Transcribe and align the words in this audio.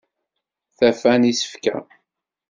Tafa 0.77 1.13
n 1.19 1.23
isefka. 1.31 1.77